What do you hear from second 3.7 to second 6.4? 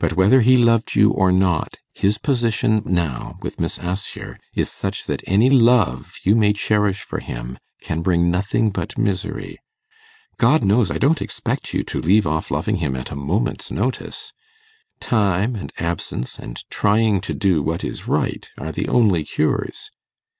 Assher is such that any love you